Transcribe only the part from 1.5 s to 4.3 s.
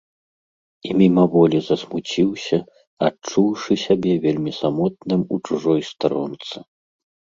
засмуціўся, адчуўшы сябе